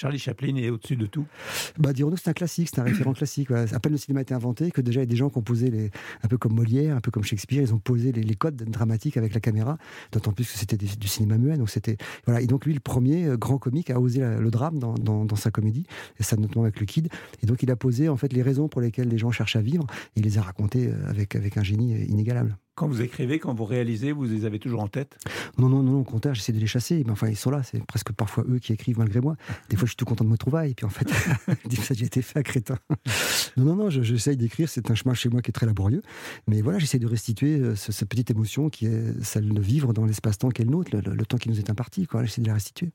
[0.00, 1.26] Charlie Chaplin est au-dessus de tout
[1.78, 3.50] bah, Dirons-nous, c'est un classique, c'est un référent classique.
[3.50, 5.36] À peine le cinéma a été inventé que déjà il y a des gens qui
[5.36, 5.90] ont posé, les,
[6.22, 9.34] un peu comme Molière, un peu comme Shakespeare, ils ont posé les, codes dramatiques avec
[9.34, 9.76] la caméra,
[10.12, 11.58] d'autant plus que c'était du cinéma muet.
[11.58, 12.40] Donc c'était, voilà.
[12.40, 15.84] Et donc lui, le premier euh, grand comique, a osé le drame dans, sa comédie,
[16.18, 17.10] et ça notamment avec le Kid.
[17.42, 19.60] Et donc il a posé en fait les raisons pour lesquelles les gens cherchent à
[19.60, 19.84] vivre,
[20.16, 22.56] et il les a racontées euh, avec, avec un génie inégalable.
[22.80, 25.18] Quand vous écrivez, quand vous réalisez, vous les avez toujours en tête?
[25.58, 27.02] Non, non, non, au contraire, j'essaie de les chasser.
[27.04, 27.62] Mais enfin, ils sont là.
[27.62, 29.36] C'est presque parfois eux qui écrivent malgré moi.
[29.68, 30.70] Des fois, je suis tout content de me trouver.
[30.70, 32.78] Et puis, en fait, ça déjà été fait à crétin.
[33.58, 34.70] non, non, non, j'essaye d'écrire.
[34.70, 36.00] C'est un chemin chez moi qui est très laborieux.
[36.48, 40.06] Mais voilà, j'essaie de restituer euh, cette petite émotion qui est celle de vivre dans
[40.06, 42.08] l'espace-temps qu'est le nôtre, le, temps qui nous est imparti.
[42.22, 42.92] J'essaie de la restituer.